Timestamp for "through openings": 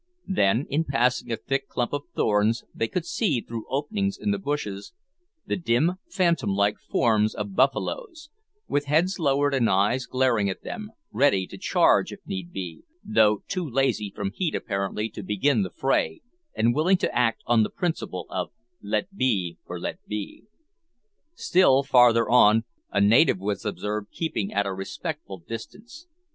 3.39-4.17